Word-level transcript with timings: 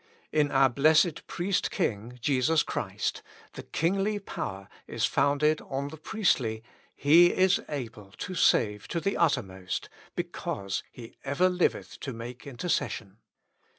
In 0.31 0.49
our 0.49 0.67
blessed 0.67 1.27
Priest 1.27 1.69
King, 1.69 2.17
Jesus 2.19 2.63
Christ, 2.63 3.21
the 3.53 3.61
kingly 3.61 4.17
power 4.17 4.67
is 4.87 5.05
founded 5.05 5.61
on 5.61 5.89
the 5.89 5.97
priestly" 5.97 6.63
He 6.95 7.31
is 7.31 7.59
able 7.69 8.11
lo 8.27 8.33
save 8.33 8.87
to 8.87 8.99
the 8.99 9.15
uttermost, 9.15 9.89
be 10.15 10.23
cause 10.23 10.81
He 10.91 11.17
ever 11.23 11.49
liveth 11.49 11.99
to 11.99 12.13
make 12.13 12.47
intercession." 12.47 13.17